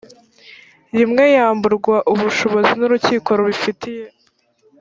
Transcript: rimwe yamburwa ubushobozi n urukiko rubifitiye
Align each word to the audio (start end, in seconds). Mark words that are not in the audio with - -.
rimwe 0.97 1.23
yamburwa 1.35 1.95
ubushobozi 2.13 2.71
n 2.79 2.81
urukiko 2.87 3.29
rubifitiye 3.37 4.05